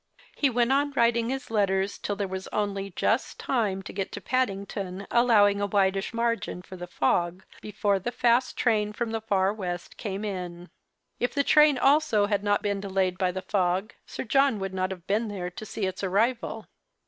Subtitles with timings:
[0.35, 4.19] He went on writing his letters till there was only just time to get to
[4.19, 9.53] Paddington, allowing a widish margin for the fog— before the fast train from the far
[9.53, 10.71] west came in.
[11.19, 14.89] If the train also had not been delayed by the fog, Sir John would not
[14.89, 16.65] have been there to see its arrival.